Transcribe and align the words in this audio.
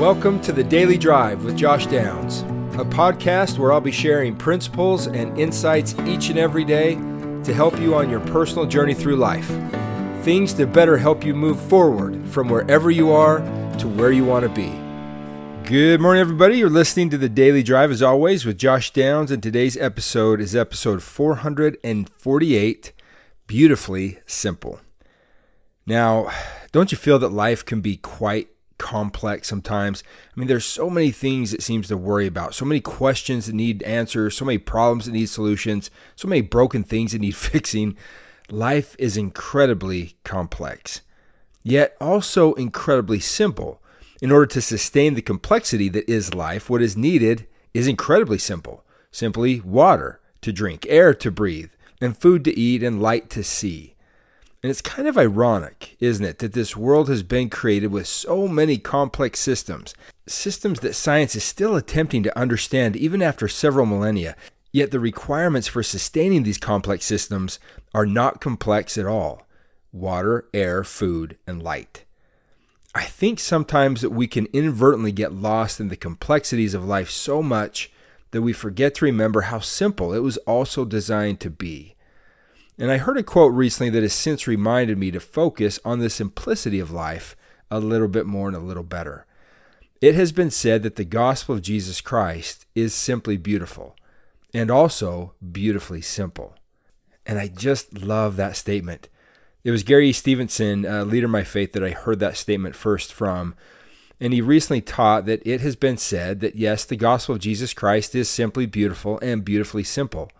Welcome 0.00 0.40
to 0.40 0.52
the 0.52 0.64
Daily 0.64 0.96
Drive 0.96 1.44
with 1.44 1.58
Josh 1.58 1.84
Downs, 1.86 2.40
a 2.80 2.86
podcast 2.86 3.58
where 3.58 3.70
I'll 3.70 3.82
be 3.82 3.92
sharing 3.92 4.34
principles 4.34 5.08
and 5.08 5.38
insights 5.38 5.94
each 6.06 6.30
and 6.30 6.38
every 6.38 6.64
day 6.64 6.94
to 6.94 7.52
help 7.52 7.78
you 7.78 7.94
on 7.94 8.08
your 8.08 8.20
personal 8.20 8.64
journey 8.64 8.94
through 8.94 9.16
life. 9.16 9.46
Things 10.24 10.54
to 10.54 10.66
better 10.66 10.96
help 10.96 11.22
you 11.22 11.34
move 11.34 11.60
forward 11.60 12.26
from 12.30 12.48
wherever 12.48 12.90
you 12.90 13.12
are 13.12 13.40
to 13.76 13.88
where 13.88 14.10
you 14.10 14.24
want 14.24 14.44
to 14.44 14.48
be. 14.48 14.70
Good 15.68 16.00
morning, 16.00 16.22
everybody. 16.22 16.56
You're 16.56 16.70
listening 16.70 17.10
to 17.10 17.18
the 17.18 17.28
Daily 17.28 17.62
Drive 17.62 17.90
as 17.90 18.00
always 18.00 18.46
with 18.46 18.56
Josh 18.56 18.92
Downs, 18.92 19.30
and 19.30 19.42
today's 19.42 19.76
episode 19.76 20.40
is 20.40 20.56
episode 20.56 21.02
448 21.02 22.92
Beautifully 23.46 24.18
Simple. 24.24 24.80
Now, 25.84 26.30
don't 26.72 26.90
you 26.90 26.96
feel 26.96 27.18
that 27.18 27.28
life 27.28 27.62
can 27.66 27.82
be 27.82 27.98
quite 27.98 28.48
complex 28.80 29.46
sometimes. 29.46 30.02
I 30.34 30.40
mean, 30.40 30.48
there's 30.48 30.64
so 30.64 30.88
many 30.88 31.10
things 31.10 31.52
it 31.52 31.62
seems 31.62 31.86
to 31.88 31.98
worry 31.98 32.26
about, 32.26 32.54
so 32.54 32.64
many 32.64 32.80
questions 32.80 33.46
that 33.46 33.54
need 33.54 33.82
answers, 33.82 34.34
so 34.34 34.46
many 34.46 34.58
problems 34.58 35.04
that 35.04 35.12
need 35.12 35.28
solutions, 35.28 35.90
so 36.16 36.26
many 36.26 36.40
broken 36.40 36.82
things 36.82 37.12
that 37.12 37.20
need 37.20 37.36
fixing. 37.36 37.96
Life 38.48 38.96
is 38.98 39.16
incredibly 39.16 40.16
complex, 40.24 41.02
yet 41.62 41.94
also 42.00 42.54
incredibly 42.54 43.20
simple. 43.20 43.80
In 44.22 44.32
order 44.32 44.46
to 44.46 44.60
sustain 44.60 45.14
the 45.14 45.22
complexity 45.22 45.88
that 45.90 46.10
is 46.10 46.34
life, 46.34 46.68
what 46.68 46.82
is 46.82 46.96
needed 46.96 47.46
is 47.72 47.86
incredibly 47.86 48.38
simple 48.38 48.84
simply 49.12 49.60
water 49.60 50.20
to 50.40 50.52
drink, 50.52 50.86
air 50.88 51.12
to 51.12 51.30
breathe, 51.30 51.70
and 52.00 52.16
food 52.16 52.44
to 52.44 52.56
eat, 52.56 52.82
and 52.82 53.02
light 53.02 53.28
to 53.28 53.42
see. 53.42 53.94
And 54.62 54.70
it's 54.70 54.82
kind 54.82 55.08
of 55.08 55.16
ironic, 55.16 55.96
isn't 56.00 56.24
it, 56.24 56.38
that 56.38 56.52
this 56.52 56.76
world 56.76 57.08
has 57.08 57.22
been 57.22 57.48
created 57.48 57.88
with 57.88 58.06
so 58.06 58.46
many 58.46 58.76
complex 58.76 59.40
systems, 59.40 59.94
systems 60.26 60.80
that 60.80 60.94
science 60.94 61.34
is 61.34 61.44
still 61.44 61.76
attempting 61.76 62.22
to 62.24 62.38
understand 62.38 62.94
even 62.94 63.22
after 63.22 63.48
several 63.48 63.86
millennia. 63.86 64.36
Yet 64.72 64.90
the 64.90 65.00
requirements 65.00 65.66
for 65.66 65.82
sustaining 65.82 66.42
these 66.42 66.58
complex 66.58 67.04
systems 67.04 67.58
are 67.94 68.06
not 68.06 68.40
complex 68.40 68.96
at 68.98 69.06
all 69.06 69.46
water, 69.92 70.48
air, 70.54 70.84
food, 70.84 71.36
and 71.48 71.60
light. 71.60 72.04
I 72.94 73.04
think 73.04 73.40
sometimes 73.40 74.02
that 74.02 74.10
we 74.10 74.28
can 74.28 74.46
inadvertently 74.52 75.10
get 75.10 75.32
lost 75.32 75.80
in 75.80 75.88
the 75.88 75.96
complexities 75.96 76.74
of 76.74 76.84
life 76.84 77.10
so 77.10 77.42
much 77.42 77.90
that 78.30 78.42
we 78.42 78.52
forget 78.52 78.94
to 78.96 79.04
remember 79.04 79.42
how 79.42 79.58
simple 79.58 80.12
it 80.12 80.20
was 80.20 80.36
also 80.38 80.84
designed 80.84 81.40
to 81.40 81.50
be. 81.50 81.96
And 82.80 82.90
I 82.90 82.96
heard 82.96 83.18
a 83.18 83.22
quote 83.22 83.52
recently 83.52 83.90
that 83.90 84.02
has 84.02 84.14
since 84.14 84.46
reminded 84.46 84.96
me 84.96 85.10
to 85.10 85.20
focus 85.20 85.78
on 85.84 85.98
the 85.98 86.08
simplicity 86.08 86.80
of 86.80 86.90
life 86.90 87.36
a 87.70 87.78
little 87.78 88.08
bit 88.08 88.24
more 88.24 88.48
and 88.48 88.56
a 88.56 88.60
little 88.60 88.82
better. 88.82 89.26
It 90.00 90.14
has 90.14 90.32
been 90.32 90.50
said 90.50 90.82
that 90.82 90.96
the 90.96 91.04
gospel 91.04 91.54
of 91.54 91.60
Jesus 91.60 92.00
Christ 92.00 92.64
is 92.74 92.94
simply 92.94 93.36
beautiful 93.36 93.96
and 94.54 94.70
also 94.70 95.34
beautifully 95.52 96.00
simple. 96.00 96.54
And 97.26 97.38
I 97.38 97.48
just 97.48 97.98
love 97.98 98.36
that 98.36 98.56
statement. 98.56 99.10
It 99.62 99.72
was 99.72 99.82
Gary 99.82 100.14
Stevenson, 100.14 100.86
a 100.86 101.04
leader 101.04 101.26
of 101.26 101.32
my 101.32 101.44
faith, 101.44 101.74
that 101.74 101.84
I 101.84 101.90
heard 101.90 102.18
that 102.20 102.38
statement 102.38 102.74
first 102.74 103.12
from. 103.12 103.54
And 104.18 104.32
he 104.32 104.40
recently 104.40 104.80
taught 104.80 105.26
that 105.26 105.46
it 105.46 105.60
has 105.60 105.76
been 105.76 105.98
said 105.98 106.40
that 106.40 106.56
yes, 106.56 106.86
the 106.86 106.96
gospel 106.96 107.34
of 107.34 107.42
Jesus 107.42 107.74
Christ 107.74 108.14
is 108.14 108.30
simply 108.30 108.64
beautiful 108.64 109.18
and 109.18 109.44
beautifully 109.44 109.84
simple, 109.84 110.30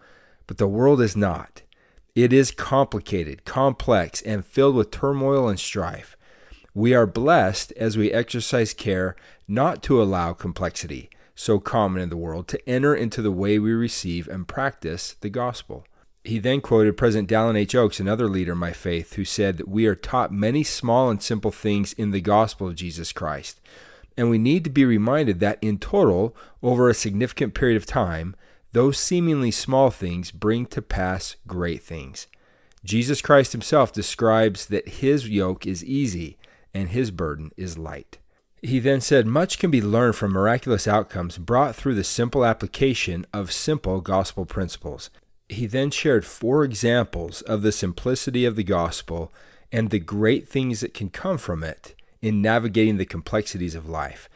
but 0.46 0.56
the 0.56 0.66
world 0.66 1.02
is 1.02 1.14
not. 1.14 1.60
It 2.14 2.32
is 2.32 2.50
complicated, 2.50 3.44
complex, 3.44 4.20
and 4.22 4.44
filled 4.44 4.74
with 4.74 4.90
turmoil 4.90 5.48
and 5.48 5.60
strife. 5.60 6.16
We 6.74 6.94
are 6.94 7.06
blessed 7.06 7.72
as 7.76 7.96
we 7.96 8.12
exercise 8.12 8.74
care 8.74 9.16
not 9.46 9.82
to 9.84 10.02
allow 10.02 10.32
complexity, 10.32 11.10
so 11.34 11.58
common 11.58 12.02
in 12.02 12.10
the 12.10 12.16
world, 12.16 12.48
to 12.48 12.68
enter 12.68 12.94
into 12.94 13.22
the 13.22 13.32
way 13.32 13.58
we 13.58 13.72
receive 13.72 14.28
and 14.28 14.46
practice 14.46 15.16
the 15.20 15.30
gospel. 15.30 15.84
He 16.24 16.38
then 16.38 16.60
quoted 16.60 16.96
President 16.96 17.30
Dallin 17.30 17.56
H. 17.56 17.74
Oaks, 17.74 17.98
another 17.98 18.28
leader 18.28 18.52
in 18.52 18.58
my 18.58 18.72
faith, 18.72 19.14
who 19.14 19.24
said 19.24 19.56
that 19.56 19.68
we 19.68 19.86
are 19.86 19.94
taught 19.94 20.32
many 20.32 20.62
small 20.62 21.10
and 21.10 21.22
simple 21.22 21.50
things 21.50 21.92
in 21.94 22.10
the 22.10 22.20
gospel 22.20 22.68
of 22.68 22.74
Jesus 22.74 23.12
Christ. 23.12 23.60
And 24.16 24.28
we 24.28 24.36
need 24.36 24.64
to 24.64 24.70
be 24.70 24.84
reminded 24.84 25.40
that 25.40 25.58
in 25.62 25.78
total, 25.78 26.36
over 26.62 26.88
a 26.88 26.94
significant 26.94 27.54
period 27.54 27.76
of 27.76 27.86
time, 27.86 28.36
those 28.72 28.98
seemingly 28.98 29.50
small 29.50 29.90
things 29.90 30.30
bring 30.30 30.66
to 30.66 30.82
pass 30.82 31.36
great 31.46 31.82
things. 31.82 32.26
Jesus 32.84 33.20
Christ 33.20 33.52
himself 33.52 33.92
describes 33.92 34.66
that 34.66 34.88
his 34.88 35.28
yoke 35.28 35.66
is 35.66 35.84
easy 35.84 36.38
and 36.72 36.90
his 36.90 37.10
burden 37.10 37.50
is 37.56 37.76
light. 37.76 38.18
He 38.62 38.78
then 38.78 39.00
said, 39.00 39.26
Much 39.26 39.58
can 39.58 39.70
be 39.70 39.80
learned 39.80 40.16
from 40.16 40.32
miraculous 40.32 40.86
outcomes 40.86 41.38
brought 41.38 41.74
through 41.74 41.94
the 41.94 42.04
simple 42.04 42.44
application 42.44 43.26
of 43.32 43.52
simple 43.52 44.00
gospel 44.00 44.44
principles. 44.44 45.10
He 45.48 45.66
then 45.66 45.90
shared 45.90 46.24
four 46.24 46.62
examples 46.64 47.42
of 47.42 47.62
the 47.62 47.72
simplicity 47.72 48.44
of 48.44 48.56
the 48.56 48.64
gospel 48.64 49.32
and 49.72 49.90
the 49.90 49.98
great 49.98 50.48
things 50.48 50.80
that 50.80 50.94
can 50.94 51.10
come 51.10 51.38
from 51.38 51.64
it 51.64 51.94
in 52.20 52.42
navigating 52.42 52.98
the 52.98 53.06
complexities 53.06 53.74
of 53.74 53.88
life. 53.88 54.28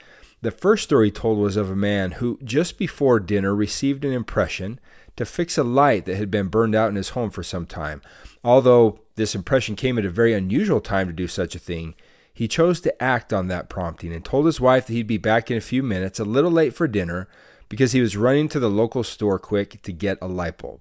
The 0.43 0.51
first 0.51 0.85
story 0.85 1.11
told 1.11 1.39
was 1.39 1.57
of 1.57 1.71
a 1.71 1.77
man 1.77 2.13
who, 2.13 2.39
just 2.45 2.79
before 2.79 3.19
dinner, 3.21 3.55
received 3.55 4.05
an 4.05 4.13
impression 4.13 4.79
to 5.17 5.25
fix 5.25 5.57
a 5.57 5.65
light 5.65 6.05
that 6.05 6.17
had 6.17 6.31
been 6.31 6.49
burned 6.49 6.75
out 6.75 6.91
in 6.91 6.97
his 6.97 7.11
home 7.11 7.31
for 7.31 7.43
some 7.43 7.67
time. 7.67 8.03
Although 8.43 9.01
this 9.17 9.35
impression 9.35 9.77
came 9.77 9.99
at 9.99 10.05
a 10.05 10.11
very 10.11 10.35
unusual 10.35 10.81
time 10.81 11.07
to 11.07 11.13
do 11.13 11.29
such 11.29 11.55
a 11.55 11.61
thing, 11.61 11.95
he 12.33 12.49
chose 12.49 12.81
to 12.81 13.03
act 13.03 13.33
on 13.33 13.47
that 13.49 13.69
prompting 13.69 14.13
and 14.13 14.25
told 14.25 14.47
his 14.47 14.61
wife 14.61 14.87
that 14.87 14.93
he'd 14.93 15.07
be 15.07 15.19
back 15.19 15.51
in 15.51 15.57
a 15.57 15.63
few 15.63 15.83
minutes, 15.83 16.19
a 16.19 16.25
little 16.25 16.51
late 16.51 16.75
for 16.75 16.89
dinner, 16.89 17.29
because 17.69 17.93
he 17.93 18.01
was 18.01 18.17
running 18.17 18.49
to 18.49 18.59
the 18.59 18.69
local 18.69 19.05
store 19.05 19.39
quick 19.39 19.81
to 19.83 19.93
get 19.93 20.19
a 20.21 20.27
light 20.27 20.59
bulb. 20.59 20.81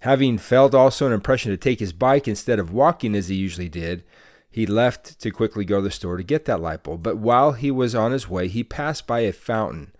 Having 0.00 0.38
felt 0.38 0.74
also 0.74 1.08
an 1.08 1.12
impression 1.12 1.50
to 1.50 1.56
take 1.56 1.80
his 1.80 1.92
bike 1.92 2.28
instead 2.28 2.60
of 2.60 2.72
walking 2.72 3.16
as 3.16 3.28
he 3.28 3.34
usually 3.34 3.68
did, 3.68 4.04
he 4.50 4.66
left 4.66 5.18
to 5.20 5.30
quickly 5.30 5.64
go 5.64 5.76
to 5.76 5.82
the 5.82 5.90
store 5.90 6.16
to 6.16 6.22
get 6.22 6.44
that 6.46 6.60
light 6.60 6.82
bulb, 6.82 7.02
but 7.02 7.18
while 7.18 7.52
he 7.52 7.70
was 7.70 7.94
on 7.94 8.12
his 8.12 8.28
way, 8.28 8.48
he 8.48 8.64
passed 8.64 9.06
by 9.06 9.20
a 9.20 9.32
fountain 9.32 9.92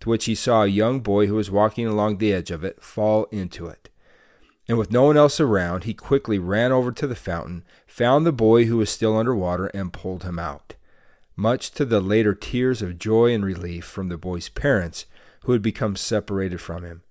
to 0.00 0.10
which 0.10 0.26
he 0.26 0.34
saw 0.34 0.62
a 0.62 0.68
young 0.68 1.00
boy 1.00 1.26
who 1.26 1.34
was 1.34 1.50
walking 1.50 1.86
along 1.86 2.18
the 2.18 2.32
edge 2.32 2.50
of 2.50 2.64
it 2.64 2.82
fall 2.82 3.24
into 3.30 3.66
it. 3.66 3.88
And 4.68 4.76
with 4.76 4.90
no 4.90 5.04
one 5.04 5.16
else 5.16 5.40
around, 5.40 5.84
he 5.84 5.94
quickly 5.94 6.38
ran 6.38 6.72
over 6.72 6.92
to 6.92 7.06
the 7.06 7.14
fountain, 7.14 7.64
found 7.86 8.26
the 8.26 8.32
boy 8.32 8.64
who 8.64 8.76
was 8.76 8.90
still 8.90 9.16
under 9.16 9.34
water, 9.34 9.66
and 9.68 9.92
pulled 9.92 10.24
him 10.24 10.38
out. 10.38 10.74
Much 11.36 11.70
to 11.72 11.84
the 11.84 12.00
later 12.00 12.34
tears 12.34 12.82
of 12.82 12.98
joy 12.98 13.32
and 13.32 13.44
relief 13.44 13.84
from 13.84 14.08
the 14.08 14.18
boy's 14.18 14.48
parents, 14.48 15.06
who 15.42 15.52
had 15.52 15.62
become 15.62 15.94
separated 15.94 16.60
from 16.60 16.82
him. 16.82 17.02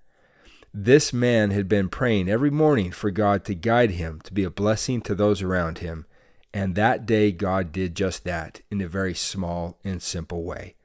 This 0.74 1.14
man 1.14 1.52
had 1.52 1.70
been 1.70 1.88
praying 1.88 2.28
every 2.28 2.50
morning 2.50 2.92
for 2.92 3.10
God 3.10 3.46
to 3.46 3.56
guide 3.56 3.92
him 3.92 4.20
to 4.26 4.34
be 4.34 4.44
a 4.44 4.50
blessing 4.50 5.00
to 5.02 5.16
those 5.16 5.42
around 5.42 5.78
him 5.78 6.06
and 6.56 6.76
that 6.76 7.06
day, 7.06 7.34
God 7.34 7.74
did 7.74 7.96
just 7.96 8.24
that 8.24 8.62
in 8.72 8.80
a 8.80 8.88
very 8.88 9.14
small 9.14 9.78
and 9.84 10.02
simple 10.02 10.42
way. 10.44 10.76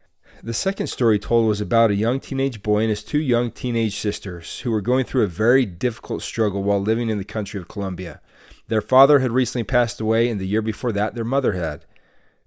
The 0.43 0.53
second 0.53 0.89
story 0.89 1.17
told 1.21 1.47
was 1.47 1.61
about 1.61 1.93
a 1.93 1.95
young 1.95 2.19
teenage 2.19 2.61
boy 2.61 2.81
and 2.81 2.91
his 2.91 3.05
two 3.05 3.21
young 3.21 3.53
teenage 3.53 3.97
sisters 3.97 4.61
who 4.61 4.73
were 4.73 4.81
going 4.81 5.05
through 5.05 5.23
a 5.23 5.29
very 5.29 5.65
difficult 5.65 6.23
struggle 6.23 6.65
while 6.65 6.81
living 6.81 7.09
in 7.09 7.19
the 7.19 7.25
country 7.25 7.61
of 7.61 7.69
Colombia. 7.69 8.21
Their 8.67 8.81
father 8.81 9.21
had 9.21 9.31
recently 9.31 9.63
passed 9.63 10.01
away, 10.01 10.29
and 10.29 10.41
the 10.41 10.49
year 10.49 10.61
before 10.61 10.91
that, 10.91 11.15
their 11.15 11.25
mother 11.25 11.53
had. 11.53 11.85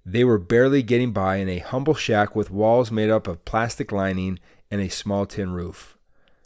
They 0.04 0.22
were 0.22 0.36
barely 0.36 0.82
getting 0.82 1.12
by 1.12 1.36
in 1.36 1.48
a 1.48 1.60
humble 1.60 1.94
shack 1.94 2.36
with 2.36 2.50
walls 2.50 2.90
made 2.90 3.08
up 3.08 3.26
of 3.26 3.46
plastic 3.46 3.90
lining 3.90 4.38
and 4.70 4.82
a 4.82 4.90
small 4.90 5.24
tin 5.24 5.52
roof. 5.52 5.96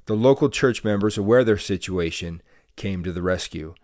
The 0.07 0.15
local 0.15 0.49
church 0.49 0.85
members, 0.85 1.19
aware 1.19 1.41
of 1.41 1.47
their 1.47 1.59
situation, 1.59 2.41
came 2.77 3.03
to 3.03 3.11
the 3.11 3.23
rescue. 3.23 3.75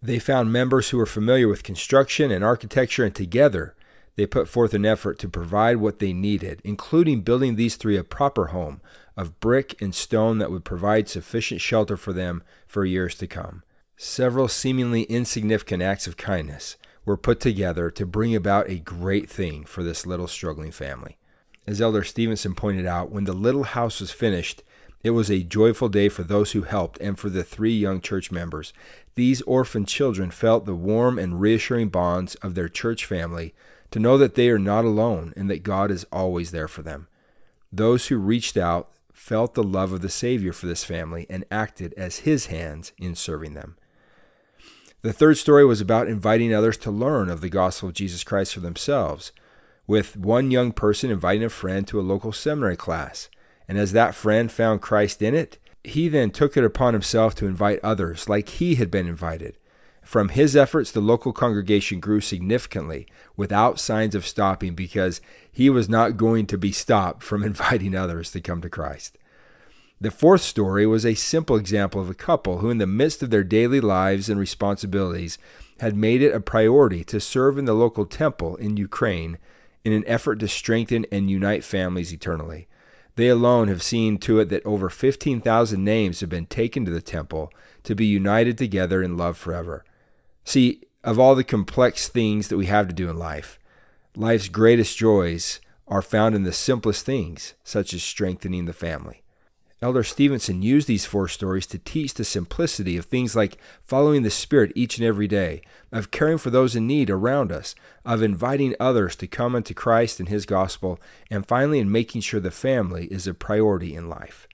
They 0.00 0.18
found 0.18 0.52
members 0.52 0.90
who 0.90 0.96
were 0.96 1.06
familiar 1.06 1.48
with 1.48 1.62
construction 1.62 2.30
and 2.30 2.44
architecture, 2.44 3.04
and 3.04 3.14
together 3.14 3.74
they 4.16 4.26
put 4.26 4.48
forth 4.48 4.74
an 4.74 4.84
effort 4.84 5.18
to 5.20 5.28
provide 5.28 5.76
what 5.78 5.98
they 5.98 6.12
needed, 6.12 6.60
including 6.64 7.22
building 7.22 7.56
these 7.56 7.76
three 7.76 7.96
a 7.96 8.04
proper 8.04 8.46
home 8.46 8.80
of 9.16 9.38
brick 9.40 9.80
and 9.80 9.94
stone 9.94 10.38
that 10.38 10.50
would 10.50 10.64
provide 10.64 11.08
sufficient 11.08 11.60
shelter 11.60 11.96
for 11.96 12.12
them 12.12 12.42
for 12.66 12.84
years 12.84 13.14
to 13.16 13.26
come. 13.26 13.62
Several 13.96 14.46
seemingly 14.46 15.02
insignificant 15.04 15.82
acts 15.82 16.06
of 16.06 16.16
kindness 16.16 16.76
were 17.04 17.16
put 17.16 17.40
together 17.40 17.90
to 17.90 18.06
bring 18.06 18.34
about 18.34 18.68
a 18.68 18.78
great 18.78 19.28
thing 19.28 19.64
for 19.64 19.82
this 19.82 20.06
little 20.06 20.28
struggling 20.28 20.70
family. 20.70 21.16
As 21.66 21.80
Elder 21.80 22.04
Stevenson 22.04 22.54
pointed 22.54 22.86
out, 22.86 23.10
when 23.10 23.24
the 23.24 23.32
little 23.32 23.64
house 23.64 24.00
was 24.00 24.10
finished, 24.10 24.62
it 25.02 25.10
was 25.10 25.30
a 25.30 25.42
joyful 25.42 25.88
day 25.88 26.08
for 26.08 26.22
those 26.22 26.52
who 26.52 26.62
helped 26.62 26.98
and 27.00 27.18
for 27.18 27.28
the 27.28 27.44
three 27.44 27.76
young 27.76 28.00
church 28.00 28.30
members. 28.30 28.72
These 29.14 29.42
orphan 29.42 29.86
children 29.86 30.30
felt 30.30 30.66
the 30.66 30.74
warm 30.74 31.18
and 31.18 31.40
reassuring 31.40 31.88
bonds 31.88 32.34
of 32.36 32.54
their 32.54 32.68
church 32.68 33.04
family 33.04 33.54
to 33.90 33.98
know 33.98 34.18
that 34.18 34.34
they 34.34 34.50
are 34.50 34.58
not 34.58 34.84
alone 34.84 35.32
and 35.36 35.48
that 35.48 35.62
God 35.62 35.90
is 35.90 36.04
always 36.12 36.50
there 36.50 36.68
for 36.68 36.82
them. 36.82 37.08
Those 37.72 38.08
who 38.08 38.16
reached 38.18 38.56
out 38.56 38.90
felt 39.12 39.54
the 39.54 39.62
love 39.62 39.92
of 39.92 40.00
the 40.00 40.08
Savior 40.08 40.52
for 40.52 40.66
this 40.66 40.84
family 40.84 41.26
and 41.30 41.44
acted 41.50 41.94
as 41.96 42.18
his 42.18 42.46
hands 42.46 42.92
in 42.98 43.14
serving 43.14 43.54
them. 43.54 43.76
The 45.02 45.12
third 45.12 45.38
story 45.38 45.64
was 45.64 45.80
about 45.80 46.08
inviting 46.08 46.52
others 46.52 46.76
to 46.78 46.90
learn 46.90 47.28
of 47.28 47.40
the 47.40 47.48
gospel 47.48 47.88
of 47.88 47.94
Jesus 47.94 48.24
Christ 48.24 48.54
for 48.54 48.60
themselves. 48.60 49.32
with 49.88 50.16
one 50.16 50.50
young 50.52 50.70
person 50.70 51.10
inviting 51.10 51.42
a 51.42 51.48
friend 51.48 51.88
to 51.88 51.98
a 51.98 52.02
local 52.02 52.30
seminary 52.30 52.76
class. 52.76 53.28
And 53.68 53.78
as 53.78 53.92
that 53.92 54.14
friend 54.14 54.50
found 54.50 54.80
Christ 54.80 55.20
in 55.20 55.34
it, 55.34 55.58
he 55.84 56.08
then 56.08 56.30
took 56.30 56.56
it 56.56 56.64
upon 56.64 56.94
himself 56.94 57.34
to 57.36 57.46
invite 57.46 57.80
others 57.82 58.28
like 58.28 58.48
he 58.48 58.76
had 58.76 58.90
been 58.90 59.06
invited. 59.06 59.56
From 60.02 60.30
his 60.30 60.56
efforts, 60.56 60.90
the 60.90 61.02
local 61.02 61.32
congregation 61.34 62.00
grew 62.00 62.22
significantly 62.22 63.06
without 63.36 63.78
signs 63.78 64.14
of 64.14 64.26
stopping 64.26 64.74
because 64.74 65.20
he 65.52 65.68
was 65.68 65.88
not 65.88 66.16
going 66.16 66.46
to 66.46 66.56
be 66.56 66.72
stopped 66.72 67.22
from 67.22 67.42
inviting 67.44 67.94
others 67.94 68.30
to 68.32 68.40
come 68.40 68.62
to 68.62 68.70
Christ. 68.70 69.18
The 70.00 70.10
fourth 70.12 70.42
story 70.42 70.86
was 70.86 71.04
a 71.04 71.14
simple 71.14 71.56
example 71.56 72.00
of 72.00 72.08
a 72.08 72.14
couple 72.14 72.58
who, 72.58 72.70
in 72.70 72.78
the 72.78 72.86
midst 72.86 73.22
of 73.22 73.30
their 73.30 73.42
daily 73.42 73.80
lives 73.80 74.30
and 74.30 74.38
responsibilities, 74.38 75.38
had 75.80 75.96
made 75.96 76.22
it 76.22 76.32
a 76.32 76.40
priority 76.40 77.02
to 77.04 77.20
serve 77.20 77.58
in 77.58 77.64
the 77.64 77.74
local 77.74 78.06
temple 78.06 78.54
in 78.56 78.76
Ukraine 78.76 79.38
in 79.84 79.92
an 79.92 80.04
effort 80.06 80.38
to 80.38 80.48
strengthen 80.48 81.04
and 81.10 81.28
unite 81.28 81.64
families 81.64 82.12
eternally. 82.12 82.67
They 83.18 83.26
alone 83.26 83.66
have 83.66 83.82
seen 83.82 84.18
to 84.18 84.38
it 84.38 84.48
that 84.50 84.64
over 84.64 84.88
15,000 84.88 85.82
names 85.84 86.20
have 86.20 86.30
been 86.30 86.46
taken 86.46 86.84
to 86.84 86.92
the 86.92 87.02
temple 87.02 87.52
to 87.82 87.96
be 87.96 88.06
united 88.06 88.56
together 88.56 89.02
in 89.02 89.16
love 89.16 89.36
forever. 89.36 89.84
See, 90.44 90.84
of 91.02 91.18
all 91.18 91.34
the 91.34 91.42
complex 91.42 92.06
things 92.06 92.46
that 92.46 92.56
we 92.56 92.66
have 92.66 92.86
to 92.86 92.94
do 92.94 93.10
in 93.10 93.18
life, 93.18 93.58
life's 94.14 94.48
greatest 94.48 94.96
joys 94.96 95.60
are 95.88 96.00
found 96.00 96.36
in 96.36 96.44
the 96.44 96.52
simplest 96.52 97.04
things, 97.04 97.54
such 97.64 97.92
as 97.92 98.04
strengthening 98.04 98.66
the 98.66 98.72
family. 98.72 99.24
Elder 99.80 100.02
Stevenson 100.02 100.60
used 100.60 100.88
these 100.88 101.04
four 101.04 101.28
stories 101.28 101.66
to 101.66 101.78
teach 101.78 102.14
the 102.14 102.24
simplicity 102.24 102.96
of 102.96 103.04
things 103.04 103.36
like 103.36 103.58
following 103.84 104.22
the 104.22 104.30
Spirit 104.30 104.72
each 104.74 104.98
and 104.98 105.06
every 105.06 105.28
day, 105.28 105.62
of 105.92 106.10
caring 106.10 106.38
for 106.38 106.50
those 106.50 106.74
in 106.74 106.86
need 106.86 107.08
around 107.08 107.52
us, 107.52 107.76
of 108.04 108.20
inviting 108.20 108.74
others 108.80 109.14
to 109.16 109.28
come 109.28 109.54
unto 109.54 109.74
Christ 109.74 110.18
and 110.18 110.28
His 110.28 110.46
gospel, 110.46 110.98
and 111.30 111.46
finally 111.46 111.78
in 111.78 111.92
making 111.92 112.22
sure 112.22 112.40
the 112.40 112.50
family 112.50 113.06
is 113.06 113.28
a 113.28 113.34
priority 113.34 113.94
in 113.94 114.08
life. 114.08 114.48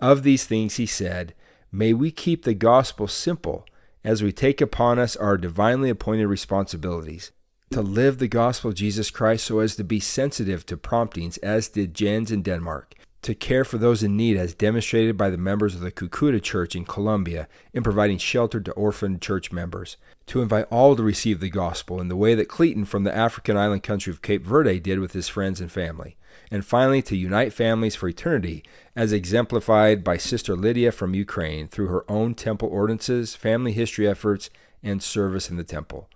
Of 0.00 0.22
these 0.22 0.46
things, 0.46 0.76
he 0.76 0.86
said, 0.86 1.34
May 1.70 1.92
we 1.92 2.10
keep 2.10 2.44
the 2.44 2.54
gospel 2.54 3.06
simple 3.06 3.66
as 4.02 4.22
we 4.22 4.32
take 4.32 4.62
upon 4.62 4.98
us 4.98 5.14
our 5.14 5.36
divinely 5.36 5.90
appointed 5.90 6.26
responsibilities 6.26 7.32
to 7.70 7.82
live 7.82 8.18
the 8.18 8.28
gospel 8.28 8.70
of 8.70 8.76
Jesus 8.76 9.10
Christ 9.10 9.46
so 9.46 9.58
as 9.58 9.74
to 9.76 9.84
be 9.84 9.98
sensitive 9.98 10.64
to 10.66 10.76
promptings, 10.76 11.38
as 11.38 11.68
did 11.68 11.92
Jens 11.92 12.30
in 12.30 12.42
Denmark, 12.42 12.94
to 13.24 13.34
care 13.34 13.64
for 13.64 13.78
those 13.78 14.02
in 14.02 14.16
need, 14.16 14.36
as 14.36 14.54
demonstrated 14.54 15.16
by 15.16 15.30
the 15.30 15.38
members 15.38 15.74
of 15.74 15.80
the 15.80 15.90
Cucuta 15.90 16.40
Church 16.40 16.76
in 16.76 16.84
Colombia 16.84 17.48
in 17.72 17.82
providing 17.82 18.18
shelter 18.18 18.60
to 18.60 18.72
orphaned 18.72 19.22
church 19.22 19.50
members, 19.50 19.96
to 20.26 20.42
invite 20.42 20.66
all 20.70 20.94
to 20.94 21.02
receive 21.02 21.40
the 21.40 21.48
gospel 21.48 22.00
in 22.00 22.08
the 22.08 22.16
way 22.16 22.34
that 22.34 22.48
Clayton 22.48 22.84
from 22.84 23.04
the 23.04 23.16
African 23.16 23.56
island 23.56 23.82
country 23.82 24.12
of 24.12 24.22
Cape 24.22 24.44
Verde 24.44 24.78
did 24.78 25.00
with 25.00 25.12
his 25.12 25.28
friends 25.28 25.60
and 25.60 25.72
family, 25.72 26.16
and 26.50 26.64
finally 26.64 27.00
to 27.02 27.16
unite 27.16 27.52
families 27.52 27.96
for 27.96 28.08
eternity, 28.08 28.62
as 28.94 29.12
exemplified 29.12 30.04
by 30.04 30.16
Sister 30.18 30.54
Lydia 30.54 30.92
from 30.92 31.14
Ukraine 31.14 31.66
through 31.66 31.88
her 31.88 32.10
own 32.10 32.34
temple 32.34 32.68
ordinances, 32.70 33.34
family 33.34 33.72
history 33.72 34.06
efforts, 34.06 34.50
and 34.82 35.02
service 35.02 35.50
in 35.50 35.56
the 35.56 35.64
temple. 35.64 36.10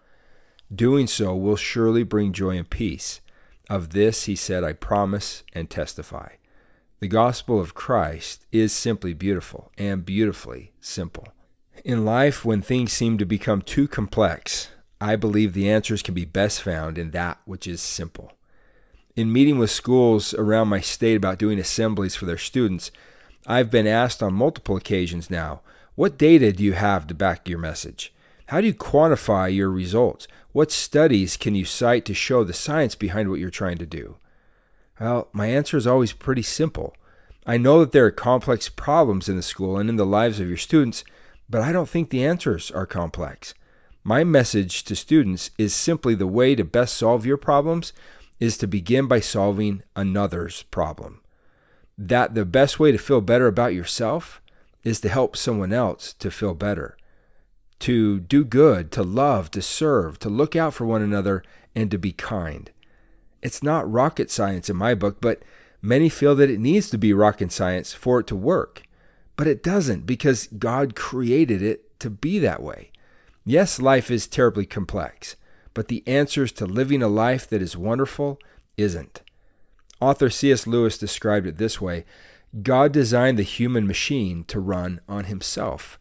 Doing 0.74 1.06
so 1.06 1.34
will 1.34 1.56
surely 1.56 2.02
bring 2.02 2.34
joy 2.34 2.58
and 2.58 2.68
peace. 2.68 3.22
Of 3.70 3.90
this, 3.90 4.24
he 4.24 4.36
said, 4.36 4.62
I 4.62 4.74
promise 4.74 5.42
and 5.54 5.70
testify. 5.70 6.32
The 7.00 7.06
gospel 7.06 7.60
of 7.60 7.74
Christ 7.74 8.44
is 8.50 8.72
simply 8.72 9.14
beautiful 9.14 9.70
and 9.78 10.04
beautifully 10.04 10.72
simple. 10.80 11.28
In 11.84 12.04
life, 12.04 12.44
when 12.44 12.60
things 12.60 12.92
seem 12.92 13.18
to 13.18 13.24
become 13.24 13.62
too 13.62 13.86
complex, 13.86 14.70
I 15.00 15.14
believe 15.14 15.52
the 15.52 15.70
answers 15.70 16.02
can 16.02 16.14
be 16.14 16.24
best 16.24 16.60
found 16.60 16.98
in 16.98 17.12
that 17.12 17.38
which 17.44 17.68
is 17.68 17.80
simple. 17.80 18.32
In 19.14 19.32
meeting 19.32 19.58
with 19.58 19.70
schools 19.70 20.34
around 20.34 20.68
my 20.68 20.80
state 20.80 21.14
about 21.14 21.38
doing 21.38 21.60
assemblies 21.60 22.16
for 22.16 22.26
their 22.26 22.36
students, 22.36 22.90
I've 23.46 23.70
been 23.70 23.86
asked 23.86 24.20
on 24.20 24.34
multiple 24.34 24.76
occasions 24.76 25.30
now 25.30 25.60
what 25.94 26.18
data 26.18 26.52
do 26.52 26.64
you 26.64 26.72
have 26.72 27.06
to 27.06 27.14
back 27.14 27.48
your 27.48 27.58
message? 27.60 28.12
How 28.46 28.60
do 28.60 28.66
you 28.66 28.74
quantify 28.74 29.54
your 29.54 29.70
results? 29.70 30.26
What 30.50 30.72
studies 30.72 31.36
can 31.36 31.54
you 31.54 31.64
cite 31.64 32.04
to 32.06 32.14
show 32.14 32.42
the 32.42 32.52
science 32.52 32.96
behind 32.96 33.30
what 33.30 33.38
you're 33.38 33.50
trying 33.50 33.78
to 33.78 33.86
do? 33.86 34.16
Well, 35.00 35.28
my 35.32 35.46
answer 35.46 35.76
is 35.76 35.86
always 35.86 36.12
pretty 36.12 36.42
simple. 36.42 36.94
I 37.46 37.56
know 37.56 37.80
that 37.80 37.92
there 37.92 38.04
are 38.04 38.10
complex 38.10 38.68
problems 38.68 39.28
in 39.28 39.36
the 39.36 39.42
school 39.42 39.78
and 39.78 39.88
in 39.88 39.96
the 39.96 40.04
lives 40.04 40.40
of 40.40 40.48
your 40.48 40.56
students, 40.56 41.04
but 41.48 41.62
I 41.62 41.72
don't 41.72 41.88
think 41.88 42.10
the 42.10 42.24
answers 42.24 42.70
are 42.70 42.86
complex. 42.86 43.54
My 44.04 44.24
message 44.24 44.84
to 44.84 44.96
students 44.96 45.50
is 45.58 45.74
simply 45.74 46.14
the 46.14 46.26
way 46.26 46.54
to 46.54 46.64
best 46.64 46.96
solve 46.96 47.26
your 47.26 47.36
problems 47.36 47.92
is 48.40 48.56
to 48.58 48.66
begin 48.66 49.06
by 49.06 49.20
solving 49.20 49.82
another's 49.96 50.62
problem. 50.64 51.20
That 51.96 52.34
the 52.34 52.44
best 52.44 52.78
way 52.78 52.92
to 52.92 52.98
feel 52.98 53.20
better 53.20 53.46
about 53.46 53.74
yourself 53.74 54.40
is 54.84 55.00
to 55.00 55.08
help 55.08 55.36
someone 55.36 55.72
else 55.72 56.12
to 56.14 56.30
feel 56.30 56.54
better, 56.54 56.96
to 57.80 58.20
do 58.20 58.44
good, 58.44 58.92
to 58.92 59.02
love, 59.02 59.50
to 59.52 59.62
serve, 59.62 60.18
to 60.20 60.28
look 60.28 60.54
out 60.54 60.74
for 60.74 60.86
one 60.86 61.02
another, 61.02 61.42
and 61.74 61.90
to 61.90 61.98
be 61.98 62.12
kind. 62.12 62.70
It's 63.42 63.62
not 63.62 63.90
rocket 63.90 64.30
science 64.30 64.68
in 64.68 64.76
my 64.76 64.94
book, 64.94 65.20
but 65.20 65.42
many 65.80 66.08
feel 66.08 66.34
that 66.36 66.50
it 66.50 66.60
needs 66.60 66.90
to 66.90 66.98
be 66.98 67.12
rocket 67.12 67.52
science 67.52 67.92
for 67.92 68.20
it 68.20 68.26
to 68.28 68.36
work. 68.36 68.82
But 69.36 69.46
it 69.46 69.62
doesn't 69.62 70.06
because 70.06 70.48
God 70.48 70.94
created 70.94 71.62
it 71.62 71.98
to 72.00 72.10
be 72.10 72.38
that 72.40 72.62
way. 72.62 72.90
Yes, 73.44 73.80
life 73.80 74.10
is 74.10 74.26
terribly 74.26 74.66
complex 74.66 75.36
but 75.78 75.86
the 75.86 76.02
answers 76.08 76.50
to 76.50 76.66
living 76.66 77.04
a 77.04 77.06
life 77.06 77.48
that 77.48 77.62
is 77.62 77.76
wonderful 77.76 78.40
isn't. 78.76 79.22
Author 80.00 80.28
C.S. 80.28 80.66
Lewis 80.66 80.98
described 80.98 81.46
it 81.46 81.56
this 81.56 81.80
way 81.80 82.04
God 82.64 82.90
designed 82.90 83.38
the 83.38 83.44
human 83.44 83.86
machine 83.86 84.42
to 84.48 84.58
run 84.58 85.00
on 85.08 85.26
himself. 85.26 85.96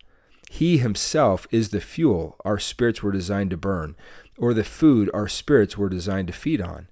He 0.50 0.80
himself 0.80 1.46
is 1.52 1.70
the 1.70 1.80
fuel 1.80 2.38
our 2.44 2.58
spirits 2.58 3.04
were 3.04 3.12
designed 3.12 3.52
to 3.52 3.58
burn, 3.58 3.96
or 4.36 4.56
the 4.56 4.64
food 4.64 5.12
our 5.14 5.28
spirits 5.28 5.78
were 5.78 5.90
designed 5.90 6.26
to 6.30 6.34
feed 6.34 6.60
on. 6.60 6.88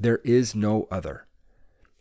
There 0.00 0.20
is 0.22 0.54
no 0.54 0.86
other. 0.92 1.26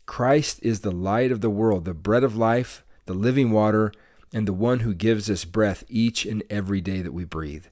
Christ 0.06 0.60
is 0.62 0.82
the 0.82 0.92
light 0.92 1.32
of 1.32 1.42
the 1.42 1.50
world, 1.50 1.86
the 1.86 1.96
bread 1.96 2.24
of 2.24 2.38
life, 2.38 2.84
the 3.06 3.16
living 3.16 3.50
water, 3.50 3.92
and 4.32 4.48
the 4.48 4.54
one 4.54 4.82
who 4.82 4.94
gives 4.94 5.32
us 5.32 5.46
breath 5.46 5.84
each 5.90 6.24
and 6.24 6.44
every 6.48 6.80
day 6.80 7.02
that 7.02 7.12
we 7.12 7.26
breathe. 7.26 7.66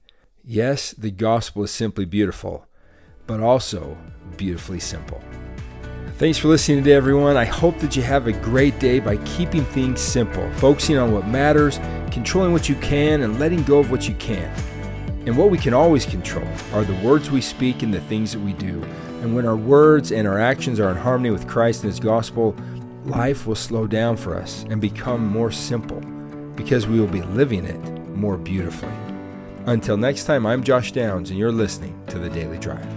Yes, 0.43 0.91
the 0.91 1.11
gospel 1.11 1.63
is 1.63 1.69
simply 1.69 2.05
beautiful, 2.05 2.65
but 3.27 3.39
also 3.39 3.97
beautifully 4.35 4.79
simple. 4.79 5.21
Thanks 6.17 6.39
for 6.39 6.47
listening 6.47 6.79
today, 6.79 6.95
everyone. 6.95 7.37
I 7.37 7.45
hope 7.45 7.77
that 7.79 7.95
you 7.95 8.01
have 8.01 8.25
a 8.25 8.31
great 8.31 8.79
day 8.79 8.99
by 8.99 9.17
keeping 9.17 9.63
things 9.65 10.01
simple, 10.01 10.49
focusing 10.53 10.97
on 10.97 11.11
what 11.11 11.27
matters, 11.27 11.79
controlling 12.09 12.51
what 12.51 12.67
you 12.67 12.75
can, 12.75 13.21
and 13.21 13.39
letting 13.39 13.61
go 13.63 13.77
of 13.77 13.91
what 13.91 14.07
you 14.07 14.15
can't. 14.15 14.57
And 15.27 15.37
what 15.37 15.51
we 15.51 15.57
can 15.59 15.73
always 15.75 16.05
control 16.05 16.47
are 16.73 16.83
the 16.83 16.95
words 17.05 17.29
we 17.29 17.41
speak 17.41 17.83
and 17.83 17.93
the 17.93 18.01
things 18.01 18.31
that 18.31 18.39
we 18.39 18.53
do. 18.53 18.83
And 19.25 19.33
when 19.33 19.47
our 19.47 19.55
words 19.55 20.11
and 20.11 20.27
our 20.27 20.39
actions 20.39 20.79
are 20.79 20.91
in 20.91 20.97
harmony 20.97 21.31
with 21.31 21.47
Christ 21.47 21.81
and 21.81 21.91
His 21.91 21.99
gospel, 21.99 22.55
life 23.05 23.47
will 23.47 23.55
slow 23.55 23.87
down 23.87 24.17
for 24.17 24.37
us 24.37 24.67
and 24.69 24.79
become 24.79 25.25
more 25.27 25.49
simple 25.51 25.99
because 26.55 26.85
we 26.85 26.99
will 26.99 27.07
be 27.07 27.23
living 27.23 27.65
it 27.65 27.81
more 28.15 28.37
beautifully. 28.37 28.93
Until 29.65 29.97
next 29.97 30.25
time, 30.25 30.45
I'm 30.45 30.63
Josh 30.63 30.91
Downs, 30.91 31.31
and 31.31 31.39
you're 31.39 31.51
listening 31.51 31.99
to 32.05 32.19
The 32.19 32.29
Daily 32.29 32.59
Drive. 32.59 32.94